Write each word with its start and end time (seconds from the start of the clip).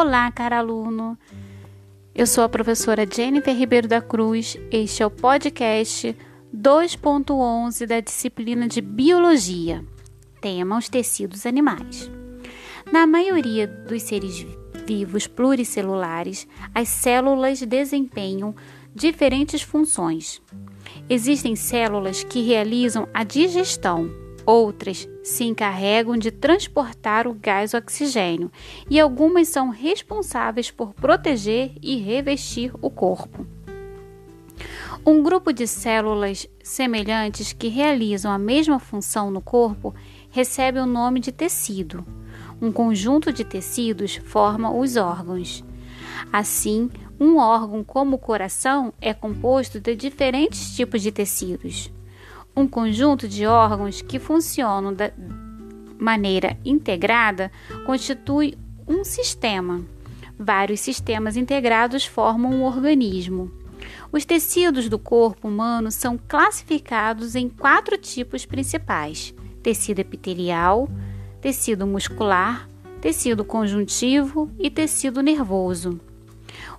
Olá, 0.00 0.30
cara 0.30 0.58
aluno! 0.58 1.18
Eu 2.14 2.24
sou 2.24 2.44
a 2.44 2.48
professora 2.48 3.04
Jennifer 3.04 3.52
Ribeiro 3.52 3.88
da 3.88 4.00
Cruz. 4.00 4.56
Este 4.70 5.02
é 5.02 5.06
o 5.06 5.10
podcast 5.10 6.16
2.11 6.56 7.84
da 7.84 7.98
disciplina 7.98 8.68
de 8.68 8.80
Biologia. 8.80 9.84
Tema: 10.40 10.78
os 10.78 10.88
tecidos 10.88 11.44
animais. 11.44 12.08
Na 12.92 13.08
maioria 13.08 13.66
dos 13.66 14.04
seres 14.04 14.46
vivos 14.86 15.26
pluricelulares, 15.26 16.46
as 16.72 16.88
células 16.88 17.60
desempenham 17.62 18.54
diferentes 18.94 19.62
funções. 19.62 20.40
Existem 21.10 21.56
células 21.56 22.22
que 22.22 22.40
realizam 22.42 23.08
a 23.12 23.24
digestão, 23.24 24.08
Outras 24.48 25.06
se 25.22 25.44
encarregam 25.44 26.16
de 26.16 26.30
transportar 26.30 27.26
o 27.26 27.34
gás 27.34 27.74
oxigênio 27.74 28.50
e 28.88 28.98
algumas 28.98 29.48
são 29.48 29.68
responsáveis 29.68 30.70
por 30.70 30.94
proteger 30.94 31.72
e 31.82 31.96
revestir 31.96 32.72
o 32.80 32.88
corpo. 32.88 33.46
Um 35.04 35.22
grupo 35.22 35.52
de 35.52 35.66
células 35.66 36.48
semelhantes 36.62 37.52
que 37.52 37.68
realizam 37.68 38.32
a 38.32 38.38
mesma 38.38 38.78
função 38.78 39.30
no 39.30 39.42
corpo 39.42 39.94
recebe 40.30 40.78
o 40.78 40.86
nome 40.86 41.20
de 41.20 41.30
tecido. 41.30 42.02
Um 42.58 42.72
conjunto 42.72 43.30
de 43.30 43.44
tecidos 43.44 44.16
forma 44.16 44.74
os 44.74 44.96
órgãos. 44.96 45.62
Assim, 46.32 46.88
um 47.20 47.36
órgão 47.36 47.84
como 47.84 48.16
o 48.16 48.18
coração 48.18 48.94
é 48.98 49.12
composto 49.12 49.78
de 49.78 49.94
diferentes 49.94 50.74
tipos 50.74 51.02
de 51.02 51.12
tecidos 51.12 51.90
um 52.58 52.66
conjunto 52.66 53.28
de 53.28 53.46
órgãos 53.46 54.02
que 54.02 54.18
funcionam 54.18 54.92
da 54.92 55.12
maneira 55.98 56.56
integrada 56.64 57.50
constitui 57.86 58.56
um 58.86 59.04
sistema. 59.04 59.84
Vários 60.38 60.80
sistemas 60.80 61.36
integrados 61.36 62.04
formam 62.04 62.52
um 62.52 62.64
organismo. 62.64 63.50
Os 64.10 64.24
tecidos 64.24 64.88
do 64.88 64.98
corpo 64.98 65.48
humano 65.48 65.90
são 65.90 66.18
classificados 66.18 67.34
em 67.34 67.48
quatro 67.48 67.96
tipos 67.96 68.44
principais: 68.44 69.34
tecido 69.62 70.00
epitelial, 70.00 70.88
tecido 71.40 71.86
muscular, 71.86 72.68
tecido 73.00 73.44
conjuntivo 73.44 74.50
e 74.58 74.70
tecido 74.70 75.22
nervoso. 75.22 76.00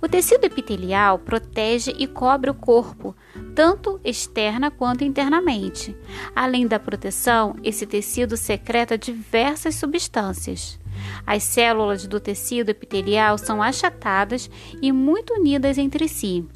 O 0.00 0.08
tecido 0.08 0.44
epitelial 0.44 1.18
protege 1.18 1.94
e 1.98 2.06
cobre 2.06 2.50
o 2.50 2.54
corpo, 2.54 3.14
tanto 3.54 4.00
externa 4.04 4.70
quanto 4.70 5.04
internamente. 5.04 5.96
Além 6.34 6.66
da 6.66 6.78
proteção, 6.78 7.56
esse 7.64 7.86
tecido 7.86 8.36
secreta 8.36 8.98
diversas 8.98 9.74
substâncias. 9.74 10.78
As 11.26 11.42
células 11.42 12.06
do 12.06 12.20
tecido 12.20 12.70
epitelial 12.70 13.38
são 13.38 13.62
achatadas 13.62 14.50
e 14.80 14.92
muito 14.92 15.34
unidas 15.34 15.78
entre 15.78 16.08
si. 16.08 16.46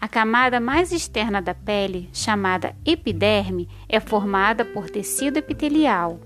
A 0.00 0.08
camada 0.08 0.58
mais 0.58 0.92
externa 0.92 1.42
da 1.42 1.54
pele, 1.54 2.08
chamada 2.12 2.74
epiderme, 2.86 3.68
é 3.86 4.00
formada 4.00 4.64
por 4.64 4.88
tecido 4.88 5.36
epitelial. 5.36 6.18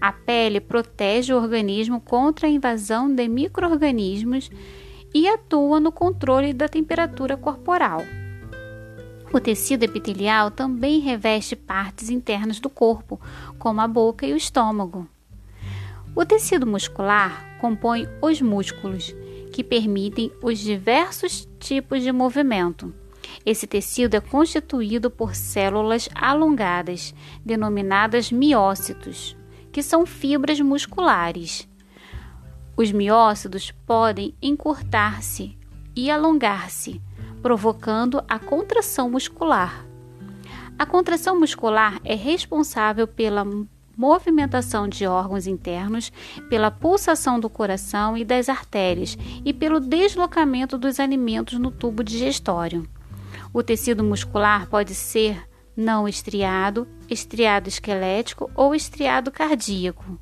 A 0.00 0.12
pele 0.12 0.60
protege 0.60 1.32
o 1.32 1.36
organismo 1.36 2.00
contra 2.00 2.48
a 2.48 2.50
invasão 2.50 3.12
de 3.14 3.28
microorganismos 3.28 4.50
e 5.14 5.28
atua 5.28 5.80
no 5.80 5.90
controle 5.92 6.52
da 6.52 6.68
temperatura 6.68 7.36
corporal. 7.36 8.02
O 9.32 9.38
tecido 9.38 9.84
epitelial 9.84 10.50
também 10.50 10.98
reveste 10.98 11.54
partes 11.54 12.10
internas 12.10 12.58
do 12.58 12.68
corpo, 12.68 13.20
como 13.58 13.80
a 13.80 13.86
boca 13.86 14.26
e 14.26 14.32
o 14.32 14.36
estômago. 14.36 15.06
O 16.16 16.24
tecido 16.24 16.66
muscular 16.66 17.58
compõe 17.60 18.08
os 18.20 18.42
músculos, 18.42 19.14
que 19.52 19.62
permitem 19.62 20.32
os 20.42 20.58
diversos 20.58 21.48
tipos 21.60 22.02
de 22.02 22.10
movimento. 22.10 22.92
Esse 23.46 23.66
tecido 23.66 24.16
é 24.16 24.20
constituído 24.20 25.10
por 25.10 25.36
células 25.36 26.08
alongadas, 26.14 27.14
denominadas 27.44 28.32
miócitos, 28.32 29.36
que 29.70 29.82
são 29.82 30.04
fibras 30.04 30.60
musculares. 30.60 31.69
Os 32.80 32.92
miócitos 32.92 33.72
podem 33.86 34.34
encurtar-se 34.40 35.54
e 35.94 36.10
alongar-se, 36.10 36.98
provocando 37.42 38.24
a 38.26 38.38
contração 38.38 39.10
muscular. 39.10 39.84
A 40.78 40.86
contração 40.86 41.38
muscular 41.38 42.00
é 42.02 42.14
responsável 42.14 43.06
pela 43.06 43.46
movimentação 43.94 44.88
de 44.88 45.06
órgãos 45.06 45.46
internos, 45.46 46.10
pela 46.48 46.70
pulsação 46.70 47.38
do 47.38 47.50
coração 47.50 48.16
e 48.16 48.24
das 48.24 48.48
artérias 48.48 49.14
e 49.44 49.52
pelo 49.52 49.78
deslocamento 49.78 50.78
dos 50.78 50.98
alimentos 50.98 51.58
no 51.58 51.70
tubo 51.70 52.02
digestório. 52.02 52.88
O 53.52 53.62
tecido 53.62 54.02
muscular 54.02 54.66
pode 54.70 54.94
ser 54.94 55.46
não 55.76 56.08
estriado, 56.08 56.88
estriado 57.10 57.68
esquelético 57.68 58.50
ou 58.54 58.74
estriado 58.74 59.30
cardíaco. 59.30 60.18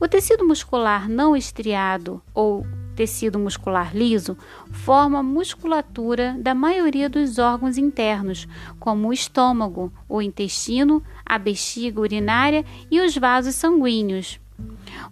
O 0.00 0.06
tecido 0.06 0.46
muscular 0.46 1.08
não 1.08 1.36
estriado 1.36 2.22
ou 2.32 2.64
tecido 2.94 3.38
muscular 3.38 3.96
liso 3.96 4.36
forma 4.70 5.20
a 5.20 5.22
musculatura 5.22 6.36
da 6.38 6.54
maioria 6.54 7.08
dos 7.08 7.38
órgãos 7.38 7.78
internos, 7.78 8.48
como 8.80 9.08
o 9.08 9.12
estômago, 9.12 9.92
o 10.08 10.20
intestino, 10.20 11.02
a 11.24 11.38
bexiga 11.38 12.00
urinária 12.00 12.64
e 12.90 13.00
os 13.00 13.16
vasos 13.16 13.54
sanguíneos. 13.54 14.40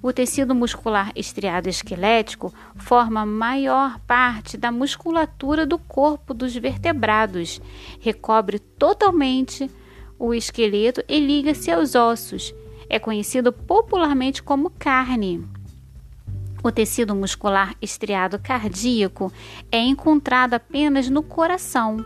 O 0.03 0.13
tecido 0.13 0.55
muscular 0.55 1.13
estriado 1.15 1.69
esquelético 1.69 2.53
forma 2.75 3.21
a 3.21 3.27
maior 3.27 4.01
parte 4.01 4.57
da 4.57 4.73
musculatura 4.73 5.65
do 5.65 5.79
corpo 5.79 6.35
dos 6.35 6.57
vertebrados, 6.57 7.61
recobre 8.01 8.59
totalmente 8.59 9.71
o 10.19 10.35
esqueleto 10.35 11.05
e 11.09 11.21
liga-se 11.21 11.71
aos 11.71 11.95
ossos 11.95 12.53
é 12.89 12.99
conhecido 12.99 13.53
popularmente 13.53 14.43
como 14.43 14.71
carne. 14.71 15.45
O 16.63 16.73
tecido 16.73 17.15
muscular 17.15 17.77
estriado 17.81 18.39
cardíaco 18.39 19.33
é 19.71 19.79
encontrado 19.79 20.55
apenas 20.55 21.09
no 21.09 21.23
coração. 21.23 22.05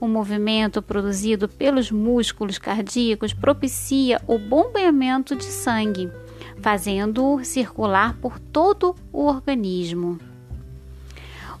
O 0.00 0.06
movimento 0.06 0.80
produzido 0.80 1.48
pelos 1.48 1.90
músculos 1.90 2.56
cardíacos 2.56 3.32
propicia 3.32 4.20
o 4.26 4.38
bombeamento 4.38 5.34
de 5.36 5.44
sangue, 5.44 6.10
fazendo-o 6.62 7.44
circular 7.44 8.16
por 8.20 8.38
todo 8.38 8.94
o 9.12 9.26
organismo. 9.26 10.18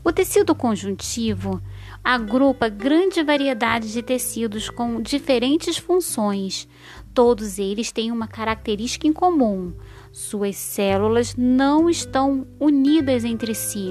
O 0.04 0.12
tecido 0.12 0.54
conjuntivo 0.54 1.60
agrupa 2.02 2.68
grande 2.68 3.22
variedade 3.22 3.92
de 3.92 4.02
tecidos 4.02 4.70
com 4.70 5.02
diferentes 5.02 5.76
funções. 5.76 6.66
Todos 7.18 7.58
eles 7.58 7.90
têm 7.90 8.12
uma 8.12 8.28
característica 8.28 9.04
em 9.04 9.12
comum: 9.12 9.74
suas 10.12 10.54
células 10.54 11.34
não 11.36 11.90
estão 11.90 12.46
unidas 12.60 13.24
entre 13.24 13.56
si. 13.56 13.90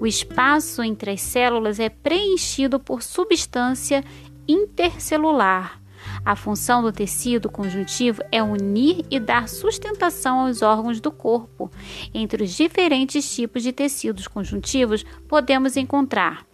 O 0.00 0.06
espaço 0.08 0.82
entre 0.82 1.12
as 1.12 1.20
células 1.20 1.78
é 1.78 1.88
preenchido 1.88 2.80
por 2.80 3.00
substância 3.00 4.02
intercelular. 4.48 5.80
A 6.24 6.34
função 6.34 6.82
do 6.82 6.90
tecido 6.90 7.48
conjuntivo 7.48 8.20
é 8.32 8.42
unir 8.42 9.06
e 9.08 9.20
dar 9.20 9.48
sustentação 9.48 10.40
aos 10.40 10.60
órgãos 10.60 11.00
do 11.00 11.12
corpo. 11.12 11.70
Entre 12.12 12.42
os 12.42 12.50
diferentes 12.56 13.32
tipos 13.32 13.62
de 13.62 13.70
tecidos 13.70 14.26
conjuntivos, 14.26 15.04
podemos 15.28 15.76
encontrar 15.76 16.44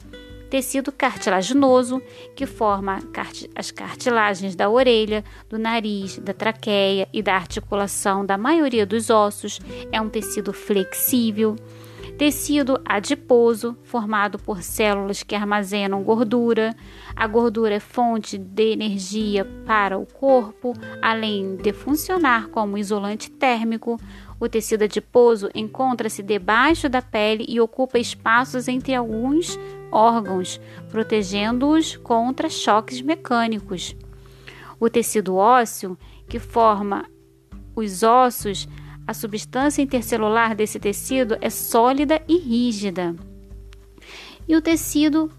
tecido 0.50 0.90
cartilaginoso, 0.90 2.02
que 2.34 2.44
forma 2.44 2.98
as 3.54 3.70
cartilagens 3.70 4.56
da 4.56 4.68
orelha, 4.68 5.24
do 5.48 5.58
nariz, 5.58 6.18
da 6.18 6.34
traqueia 6.34 7.08
e 7.12 7.22
da 7.22 7.34
articulação 7.34 8.26
da 8.26 8.36
maioria 8.36 8.84
dos 8.84 9.08
ossos. 9.08 9.60
É 9.92 10.00
um 10.00 10.08
tecido 10.08 10.52
flexível. 10.52 11.56
Tecido 12.20 12.78
adiposo, 12.84 13.78
formado 13.82 14.38
por 14.38 14.62
células 14.62 15.22
que 15.22 15.34
armazenam 15.34 16.02
gordura. 16.02 16.76
A 17.16 17.26
gordura 17.26 17.76
é 17.76 17.80
fonte 17.80 18.36
de 18.36 18.72
energia 18.72 19.46
para 19.64 19.98
o 19.98 20.04
corpo, 20.04 20.74
além 21.00 21.56
de 21.56 21.72
funcionar 21.72 22.48
como 22.48 22.76
isolante 22.76 23.30
térmico. 23.30 23.98
O 24.38 24.50
tecido 24.50 24.82
adiposo 24.82 25.48
encontra-se 25.54 26.22
debaixo 26.22 26.90
da 26.90 27.00
pele 27.00 27.46
e 27.48 27.58
ocupa 27.58 27.98
espaços 27.98 28.68
entre 28.68 28.94
alguns 28.94 29.58
órgãos, 29.90 30.60
protegendo-os 30.90 31.96
contra 31.96 32.50
choques 32.50 33.00
mecânicos. 33.00 33.96
O 34.78 34.90
tecido 34.90 35.36
ósseo, 35.36 35.96
que 36.28 36.38
forma 36.38 37.06
os 37.74 38.02
ossos, 38.02 38.68
a 39.10 39.14
substância 39.14 39.82
intercelular 39.82 40.54
desse 40.54 40.78
tecido 40.78 41.36
é 41.40 41.50
sólida 41.50 42.22
e 42.28 42.38
rígida. 42.38 43.16
E 44.46 44.54
o 44.54 44.62
tecido 44.62 45.32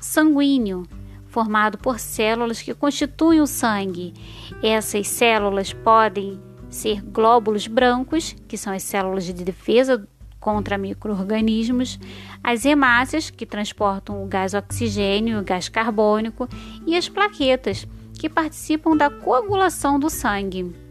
sanguíneo, 0.00 0.82
formado 1.28 1.78
por 1.78 2.00
células 2.00 2.60
que 2.60 2.74
constituem 2.74 3.40
o 3.40 3.46
sangue. 3.46 4.12
Essas 4.60 5.06
células 5.06 5.72
podem 5.72 6.40
ser 6.68 7.00
glóbulos 7.00 7.68
brancos, 7.68 8.34
que 8.48 8.56
são 8.56 8.72
as 8.72 8.82
células 8.82 9.24
de 9.24 9.34
defesa 9.34 10.04
contra 10.40 10.76
micro-organismos, 10.76 11.96
as 12.42 12.64
hemácias, 12.64 13.30
que 13.30 13.46
transportam 13.46 14.20
o 14.20 14.26
gás 14.26 14.52
oxigênio 14.52 15.36
e 15.36 15.40
o 15.40 15.44
gás 15.44 15.68
carbônico, 15.68 16.48
e 16.84 16.96
as 16.96 17.08
plaquetas, 17.08 17.86
que 18.18 18.28
participam 18.28 18.96
da 18.96 19.08
coagulação 19.08 19.96
do 19.96 20.10
sangue. 20.10 20.89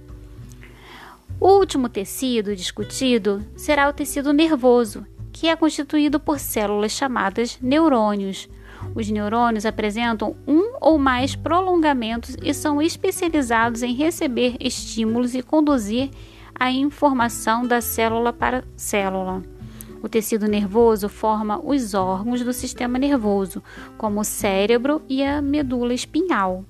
O 1.42 1.58
último 1.58 1.88
tecido 1.88 2.54
discutido 2.54 3.42
será 3.56 3.88
o 3.88 3.94
tecido 3.94 4.34
nervoso, 4.34 5.06
que 5.32 5.48
é 5.48 5.56
constituído 5.56 6.20
por 6.20 6.38
células 6.38 6.92
chamadas 6.92 7.58
neurônios. 7.62 8.50
Os 8.94 9.10
neurônios 9.10 9.66
apresentam 9.66 10.36
um 10.46 10.74
ou 10.82 10.98
mais 10.98 11.36
prolongamentos 11.38 12.36
e 12.44 12.54
são 12.54 12.82
especializados 12.82 13.84
em 13.84 13.94
receber 13.94 14.58
estímulos 14.60 15.34
e 15.34 15.42
conduzir 15.42 16.10
a 16.54 16.72
informação 16.72 17.66
da 17.66 17.80
célula 17.80 18.34
para 18.34 18.66
célula. 18.76 19.42
O 20.04 20.10
tecido 20.10 20.46
nervoso 20.46 21.08
forma 21.08 21.58
os 21.64 21.94
órgãos 21.94 22.44
do 22.44 22.52
sistema 22.52 23.00
nervoso, 23.00 23.64
como 23.98 24.20
o 24.20 24.26
cérebro 24.26 25.02
e 25.08 25.24
a 25.24 25.42
medula 25.42 25.94
espinhal. 25.94 26.66